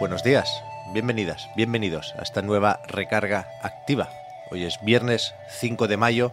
[0.00, 0.64] Buenos días,
[0.94, 4.08] bienvenidas, bienvenidos a esta nueva recarga activa.
[4.50, 6.32] Hoy es viernes 5 de mayo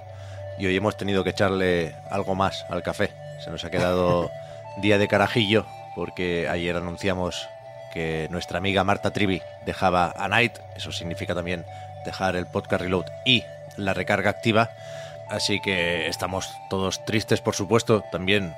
[0.58, 3.12] y hoy hemos tenido que echarle algo más al café.
[3.44, 4.32] Se nos ha quedado
[4.82, 7.50] día de carajillo porque ayer anunciamos
[7.92, 11.66] que nuestra amiga Marta Trivi dejaba a Night, eso significa también
[12.06, 13.44] dejar el podcast Reload y
[13.76, 14.70] la recarga activa.
[15.30, 18.56] Así que estamos todos tristes, por supuesto, también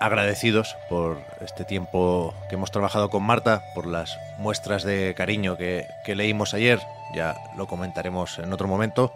[0.00, 5.86] agradecidos por este tiempo que hemos trabajado con Marta, por las muestras de cariño que,
[6.04, 6.80] que leímos ayer,
[7.14, 9.12] ya lo comentaremos en otro momento,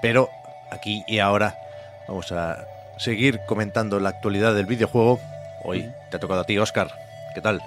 [0.00, 0.30] pero
[0.70, 1.58] aquí y ahora
[2.08, 2.64] vamos a
[2.96, 5.20] seguir comentando la actualidad del videojuego.
[5.64, 6.88] Hoy te ha tocado a ti, Oscar.
[7.34, 7.60] ¿Qué tal?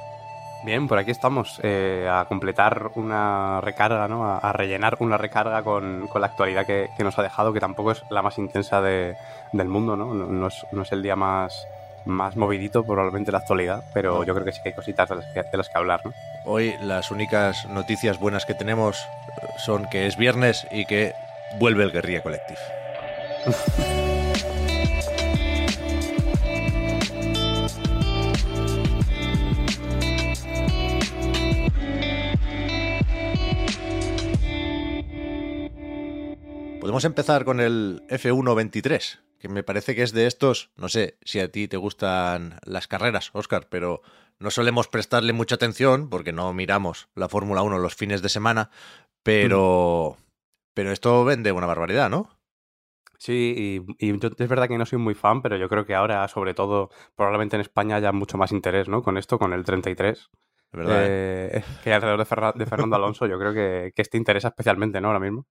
[0.64, 4.26] Bien, por aquí estamos, eh, a completar una recarga, ¿no?
[4.26, 7.60] A, a rellenar una recarga con, con la actualidad que, que nos ha dejado, que
[7.60, 9.16] tampoco es la más intensa de-
[9.52, 10.14] del mundo, ¿no?
[10.16, 11.68] No, no es, no es el día más,
[12.08, 14.24] más movidito, probablemente la actualidad, pero No.
[14.24, 16.14] yo creo que sí que hay cositas de las que, de las que hablar, ¿no?
[16.46, 18.98] Hoy las únicas noticias buenas que tenemos
[19.66, 21.14] son que es viernes y que
[21.60, 22.60] vuelve el Guerrilla Collective.
[36.80, 41.40] Podemos empezar con el F123, que me parece que es de estos, no sé si
[41.40, 44.02] a ti te gustan las carreras, Oscar, pero
[44.40, 48.70] no solemos prestarle mucha atención porque no miramos la Fórmula 1 los fines de semana,
[49.24, 50.18] pero
[50.74, 52.38] pero esto vende una barbaridad, ¿no?
[53.18, 56.54] Sí, y, es verdad que no soy muy fan, pero yo creo que ahora, sobre
[56.54, 59.02] todo, probablemente en España haya mucho más interés, ¿no?
[59.02, 60.30] Con esto, con el 33.
[60.72, 61.04] De verdad.
[61.04, 61.58] ¿eh?
[61.58, 65.02] Eh, que alrededor de, Ferra- de Fernando Alonso, yo creo que, que este interesa especialmente,
[65.02, 65.08] ¿no?
[65.08, 65.48] Ahora mismo.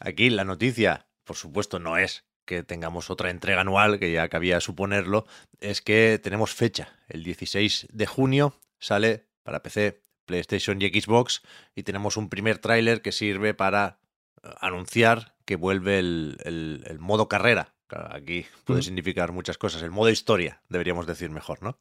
[0.00, 4.58] Aquí la noticia, por supuesto, no es que tengamos otra entrega anual, que ya cabía
[4.60, 5.26] suponerlo,
[5.60, 6.98] es que tenemos fecha.
[7.08, 11.42] El 16 de junio sale para PC, PlayStation y Xbox
[11.76, 13.98] y tenemos un primer tráiler que sirve para
[14.42, 17.74] eh, anunciar que vuelve el, el- el modo carrera.
[17.86, 19.82] Claro, Aquí puede significar muchas cosas.
[19.82, 21.78] El modo historia, deberíamos decir mejor, ¿no?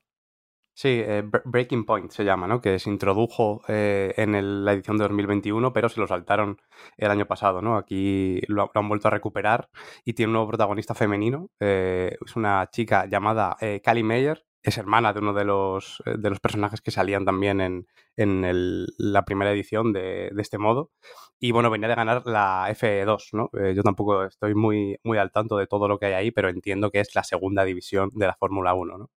[0.80, 2.62] Sí, eh, Bre- Breaking Point se llama, ¿no?
[2.62, 6.62] Que se introdujo eh, en la edición de 2021, pero se lo saltaron
[6.98, 7.78] el año pasado, ¿no?
[7.78, 9.70] Aquí lo, ha- lo han vuelto a recuperar
[10.06, 11.50] y tiene un nuevo protagonista femenino.
[11.60, 14.44] eh, es una chica llamada Callie Meyer.
[14.64, 19.24] Es hermana de uno de los, de los personajes que salían también en, en la
[19.24, 20.92] primera edición de, este modo.
[21.40, 23.50] Y bueno, venía de ganar la F2, ¿no?
[23.74, 26.92] Yo tampoco estoy muy, muy al tanto de todo lo que hay ahí, pero entiendo
[26.92, 29.10] que es la segunda división de la Fórmula 1, ¿no?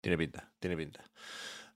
[0.00, 1.04] Tiene pinta, tiene pinta.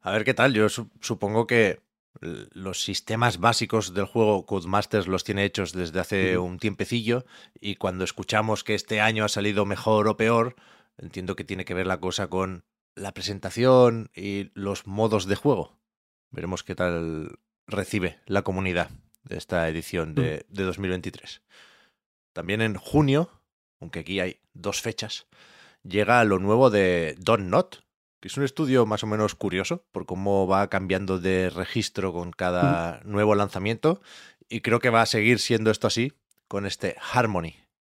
[0.00, 0.53] A ver qué tal.
[0.55, 1.81] Yo su- supongo que
[2.21, 7.25] los sistemas básicos del juego Codemasters los tiene hechos desde hace un tiempecillo
[7.61, 10.55] y cuando escuchamos que este año ha salido mejor o peor,
[10.99, 15.78] entiendo que tiene que ver la cosa con la presentación y los modos de juego.
[16.31, 18.91] Veremos qué tal recibe la comunidad
[19.25, 21.41] de esta edición de, de 2023.
[22.34, 23.31] También en junio,
[23.81, 25.27] aunque aquí hay dos fechas,
[25.82, 27.81] llega lo nuevo de Don't Not,
[28.22, 32.31] que es un estudio más o menos curioso por cómo va cambiando de registro con
[32.31, 34.00] cada nuevo lanzamiento
[34.49, 36.12] y creo que va a seguir siendo esto así
[36.47, 37.56] con este Harmony,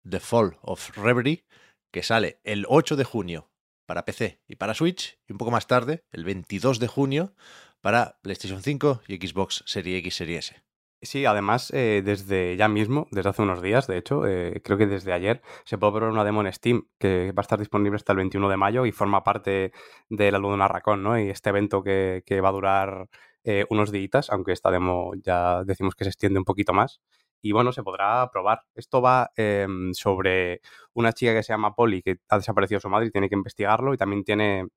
[0.08, 1.44] The Fall of Reverie,
[1.92, 3.50] que sale el 8 de junio
[3.84, 7.34] para PC y para Switch y un poco más tarde, el 22 de junio,
[7.82, 10.62] para PlayStation 5 y Xbox Series X Series S.
[11.04, 14.86] Sí, además, eh, desde ya mismo, desde hace unos días, de hecho, eh, creo que
[14.86, 18.12] desde ayer, se puede probar una demo en Steam que va a estar disponible hasta
[18.12, 19.72] el 21 de mayo y forma parte
[20.08, 21.18] de la Luna Racón, ¿no?
[21.18, 23.08] Y este evento que, que va a durar
[23.44, 27.02] eh, unos días, aunque esta demo ya decimos que se extiende un poquito más.
[27.42, 28.62] Y bueno, se podrá probar.
[28.74, 30.62] Esto va eh, sobre
[30.94, 33.92] una chica que se llama Polly, que ha desaparecido su madre y tiene que investigarlo,
[33.92, 34.68] y también tiene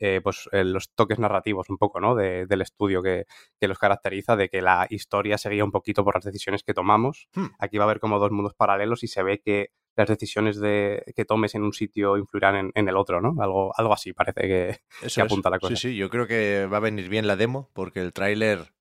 [0.00, 2.14] eh, pues eh, los toques narrativos un poco, ¿no?
[2.14, 3.26] De- del estudio que,
[3.60, 6.74] que los caracteriza, de que la historia se guía un poquito por las decisiones que
[6.74, 7.28] tomamos.
[7.34, 7.46] Hmm.
[7.58, 11.04] Aquí va a haber como dos mundos paralelos y se ve que las decisiones de,
[11.14, 13.34] que tomes en un sitio influirán en, en el otro, ¿no?
[13.42, 15.76] Algo, algo así parece que, apunta la cosa.
[15.76, 18.72] Sí, sí, yo creo que va a venir bien la demo porque el tráiler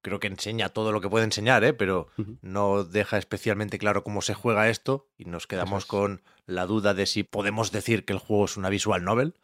[0.00, 1.72] creo que enseña todo lo que puede enseñar, ¿eh?
[1.72, 2.08] pero
[2.42, 5.88] no deja especialmente claro cómo se juega esto y nos quedamos es.
[5.88, 9.34] con la duda de si podemos decir que el juego es una visual novel,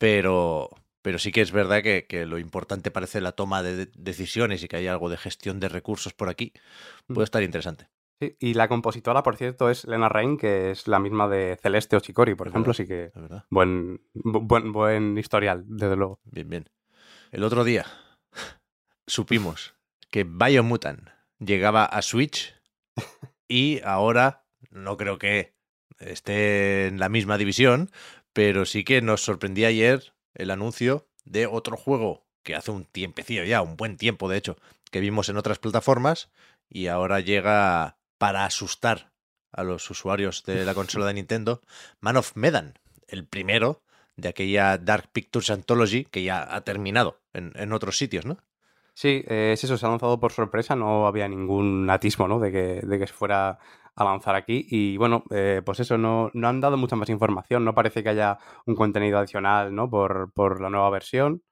[0.00, 0.70] pero,
[1.02, 4.62] pero sí que es verdad que, que lo importante parece la toma de de- decisiones
[4.64, 6.54] y que hay algo de gestión de recursos por aquí.
[7.06, 7.22] Puede Mm.
[7.24, 7.88] estar interesante.
[8.18, 11.96] Sí, y la compositora, por cierto, es Lena Rain, que es la misma de Celeste
[11.96, 13.12] o Chicori, por Es ejemplo, así que
[13.50, 16.18] buen, bu- buen, buen historial, desde luego.
[16.24, 16.70] Bien, bien.
[17.30, 17.84] El otro día
[19.06, 19.74] supimos
[20.10, 21.08] que Biomutant
[21.38, 22.54] llegaba a Switch
[23.48, 25.54] y ahora no creo que
[25.98, 27.90] esté en la misma división,
[28.32, 33.44] pero sí que nos sorprendía ayer el anuncio de otro juego que hace un tiempecillo
[33.44, 34.56] ya, un buen tiempo de hecho,
[34.90, 36.30] que vimos en otras plataformas
[36.68, 39.12] y ahora llega para asustar
[39.52, 41.60] a los usuarios de la consola de Nintendo,
[42.00, 42.78] Man of Medan,
[43.08, 43.82] el primero
[44.16, 48.38] de aquella Dark Pictures Anthology que ya ha terminado en, en otros sitios, ¿no?
[49.00, 52.38] Sí, eh, es eso, se ha lanzado por sorpresa, no había ningún atismo ¿no?
[52.38, 53.58] de, que, de que se fuera
[53.96, 54.66] a lanzar aquí.
[54.68, 58.10] Y bueno, eh, pues eso, no, no han dado mucha más información, no parece que
[58.10, 58.36] haya
[58.66, 59.88] un contenido adicional ¿no?
[59.88, 61.42] por, por la nueva versión,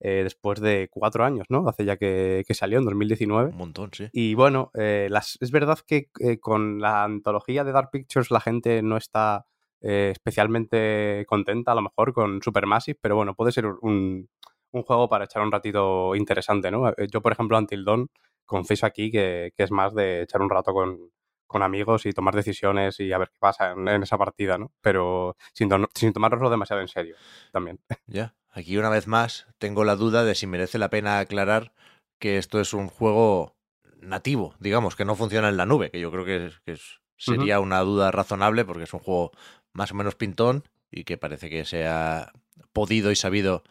[0.00, 1.68] eh, después de cuatro años, ¿no?
[1.68, 3.50] Hace ya que, que salió, en 2019.
[3.50, 4.08] Un montón, sí.
[4.12, 6.08] Y bueno, eh, las, es verdad que
[6.40, 9.46] con la antología de Dark Pictures la gente no está
[9.80, 14.28] especialmente contenta, a lo mejor, con Supermassive, pero bueno, puede ser un,
[14.72, 16.88] un juego para echar un ratito interesante, ¿no?
[16.90, 18.08] Eh, Yo, por ejemplo, Until Dawn,
[18.44, 20.98] confieso aquí que, que es más de echar un rato con,
[21.46, 24.72] con amigos y tomar decisiones y a ver qué pasa en, en esa partida, ¿no?
[24.80, 27.16] Pero sin, sin tomárnoslo demasiado en serio
[27.52, 27.80] también.
[28.06, 28.34] Ya.
[28.52, 31.72] Aquí una vez más tengo la duda de si merece la pena aclarar
[32.18, 33.54] que esto es un juego
[34.00, 37.00] nativo, digamos, que no funciona en la nube, que yo creo que, es- que es-
[37.18, 39.30] sería una duda razonable porque es un juego
[39.72, 42.32] más o menos pintón y que parece que se ha
[42.72, 43.62] podido y sabido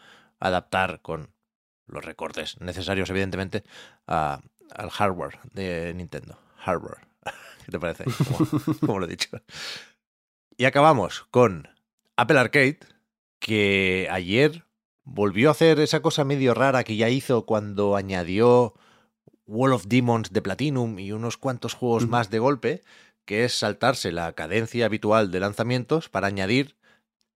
[0.47, 1.33] adaptar con
[1.87, 3.63] los recortes necesarios, evidentemente,
[4.07, 4.41] a-
[4.73, 6.39] al hardware de Nintendo.
[6.57, 6.97] Hardware.
[7.65, 8.03] ¿Qué te parece?
[8.05, 8.37] Como,
[8.79, 9.29] como lo he dicho.
[10.57, 11.67] Y acabamos con
[12.17, 12.79] Apple Arcade,
[13.39, 14.65] que ayer
[15.03, 18.73] volvió a hacer esa cosa medio rara que ya hizo cuando añadió
[19.45, 22.81] Wall of Demons de Platinum y unos cuantos juegos más de golpe,
[23.25, 26.77] que es saltarse la cadencia habitual de lanzamientos para añadir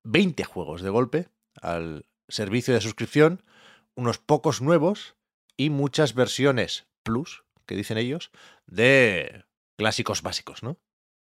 [0.04, 1.28] 20 juegos de golpe
[1.62, 3.44] al servicio de suscripción,
[3.96, 5.16] unos pocos nuevos
[5.58, 8.32] y muchas versiones plus, que dicen ellos,
[8.66, 9.46] de
[9.78, 10.78] clásicos básicos, ¿no?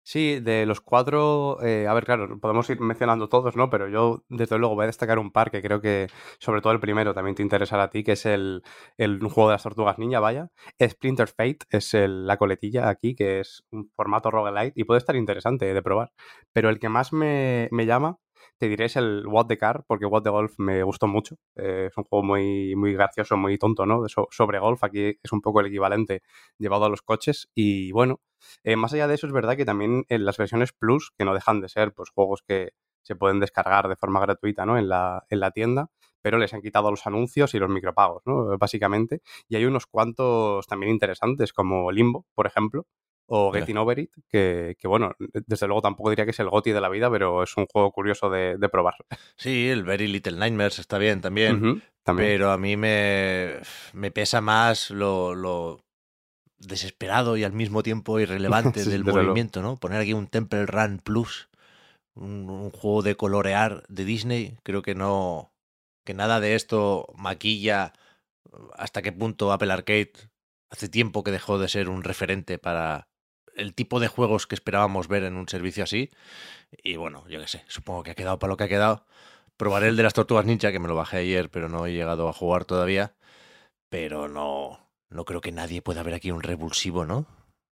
[0.06, 3.70] Sí, de los cuatro, eh, a ver, claro, podemos ir mencionando todos, ¿no?
[3.70, 6.10] Pero yo, desde luego, voy a destacar un par que creo que,
[6.40, 8.64] sobre todo el primero, también te interesará a ti, que es el,
[8.98, 10.50] el juego de las tortugas ninja, vaya.
[10.82, 15.74] Splinter Fate es la coletilla aquí, que es un formato roguelite y puede estar interesante
[15.74, 16.12] de probar.
[16.52, 18.18] Pero el que más me, me llama,
[18.58, 21.36] te diré, es el What the Car, porque What the Golf me gustó mucho.
[21.56, 24.04] Eh, es un juego muy, muy gracioso, muy tonto, ¿no?
[24.08, 26.24] Sobre golf, aquí es un poco el equivalente
[26.58, 27.50] llevado a los coches.
[27.56, 28.22] Y bueno,
[28.64, 31.34] eh, más allá de eso, es verdad que también en las versiones Plus, que no
[31.34, 32.72] dejan de ser pues, juegos que
[33.04, 34.78] se pueden descargar de forma gratuita ¿no?
[34.78, 35.90] en, la, en la tienda,
[36.22, 38.58] pero les han quitado los anuncios y los micropagos, ¿no?
[38.58, 39.22] básicamente.
[39.50, 42.86] Y hay unos cuantos también interesantes, como Limbo, por ejemplo,
[43.36, 43.52] o.
[43.52, 45.14] Getting Over It, que, que, bueno,
[45.48, 47.92] desde luego tampoco diría que es el GOTI de la vida, pero es un juego
[47.92, 48.96] curioso de, de probar.
[49.36, 51.84] Sí, el Very Little Nightmares está bien también.
[52.06, 53.60] Pero a mí me,
[53.94, 55.80] me pesa más lo, lo
[56.58, 59.22] desesperado y al mismo tiempo irrelevante Sí, del luego.
[59.24, 59.78] movimiento, ¿no?
[59.78, 61.50] Poner aquí un Temple Run Plus,
[62.16, 65.54] un, un juego de colorear de Disney, creo que no.
[66.06, 67.94] que nada de esto maquilla
[68.74, 70.12] hasta qué punto Apple Arcade
[70.70, 73.08] hace tiempo que dejó de ser un referente para
[73.56, 76.10] el tipo de juegos que esperábamos ver en un servicio así.
[76.84, 79.06] Y bueno, yo qué sé, supongo que ha quedado para lo que ha quedado.
[79.58, 82.28] Probaré el de las tortugas ninja, que me lo bajé ayer, pero no he llegado
[82.28, 83.16] a jugar todavía.
[83.90, 84.80] Pero no,
[85.10, 87.28] no creo que nadie pueda ver aquí un revulsivo, ¿no?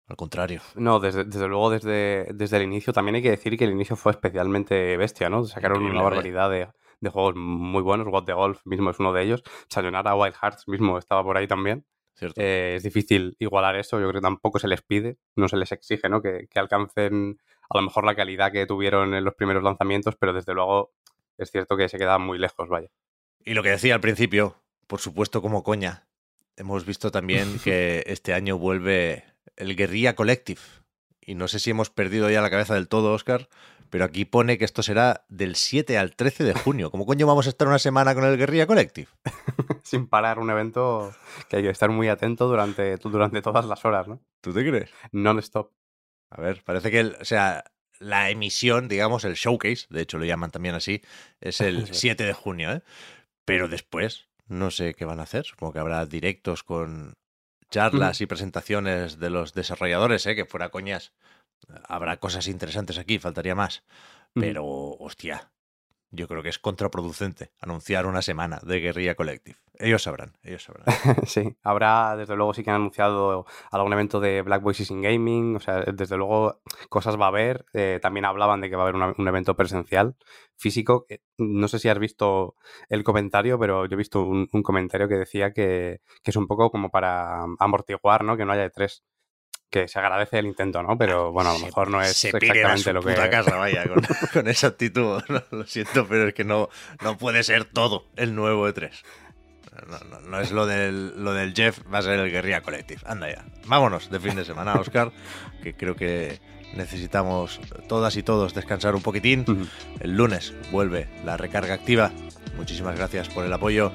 [0.08, 0.62] Al contrario.
[0.76, 2.94] No, desde, desde luego desde, desde el inicio.
[2.94, 5.44] También hay que decir que el inicio fue especialmente bestia, ¿no?
[5.44, 8.08] Sacaron Increíble, una barbaridad de, de juegos muy buenos.
[8.08, 9.44] What the Golf mismo es uno de ellos.
[9.68, 11.86] Sayonara Wild Hearts mismo estaba por ahí también.
[12.16, 12.42] ¿Cierto?
[12.42, 14.00] Eh, es difícil igualar eso.
[14.00, 16.22] Yo creo que tampoco se les pide, no se les exige, ¿no?
[16.22, 17.38] Que, que alcancen
[17.70, 20.94] a lo mejor la calidad que tuvieron en los primeros lanzamientos, pero desde luego
[21.38, 22.90] es cierto que se quedan muy lejos, vaya.
[23.44, 26.08] Y lo que decía al principio, por supuesto como coña,
[26.56, 29.24] hemos visto también que este año vuelve
[29.56, 30.62] el Guerrilla Collective.
[31.22, 33.50] Y no sé si hemos perdido ya la cabeza del todo, Oscar,
[33.96, 36.92] pero aquí pone que esto será del 7 al 13 de junio.
[36.92, 39.08] ¿Cómo coño vamos a estar una semana con el Guerrilla Collective?
[39.84, 41.16] Sin parar, un evento
[41.48, 44.20] que hay que estar muy atento durante, durante todas las horas, ¿no?
[44.42, 44.90] ¿Tú te crees?
[45.14, 45.72] Non-stop.
[46.30, 47.64] A ver, parece que, el- o sea,
[48.00, 51.02] la emisión, digamos, el showcase, de hecho lo llaman también así,
[51.40, 51.94] es el Sí.
[51.94, 52.82] 7 de junio, ¿eh?
[53.46, 55.46] Pero después, no sé qué van a hacer.
[55.46, 57.14] Supongo que habrá directos con
[57.72, 60.36] charlas y presentaciones de los desarrolladores, ¿eh?
[60.36, 61.14] que fuera coñas,
[61.88, 63.84] habrá cosas interesantes aquí, faltaría más.
[64.34, 65.52] Pero, hostia,
[66.12, 69.58] yo creo que es contraproducente anunciar una semana de Guerrilla Collective.
[69.78, 70.86] Ellos sabrán, ellos sabrán.
[71.26, 75.58] sí, habrá, desde luego, sí que han anunciado algún evento de Black Voices in Gaming,
[75.58, 77.66] o sea, desde luego, cosas va a haber.
[77.74, 80.16] Eh, también hablaban de que va a haber un evento presencial,
[80.56, 81.06] físico.
[81.10, 82.56] Eh, no sé si has visto
[82.88, 86.72] el comentario, pero yo he visto un, comentario que decía que, que, es un poco
[86.72, 88.38] como para amortiguar, ¿no?
[88.38, 89.04] Que no haya de tres
[89.76, 90.98] que se agradece el intento, ¿no?
[90.98, 93.10] Pero bueno, a lo mejor no es exactamente lo que.
[93.10, 93.84] Puta casa, vaya,
[94.32, 95.22] con, esa actitud.
[95.52, 96.70] lo siento, pero es que no,
[97.04, 98.92] no puede ser todo el nuevo E3.
[100.30, 103.02] No, es lo del, lo del Jeff, va a ser el Guerrilla Collective.
[103.06, 103.44] Anda ya.
[103.66, 105.12] Vámonos de fin de semana, Oscar,
[105.62, 106.40] que creo que
[106.74, 109.68] necesitamos todas y todos descansar un poquitín.
[110.00, 112.14] El lunes vuelve la recarga activa.
[112.56, 113.92] Muchísimas gracias por el apoyo.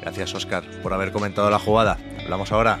[0.00, 1.98] Gracias, Oscar, por haber comentado la jugada.
[2.24, 2.80] Hablamos ahora.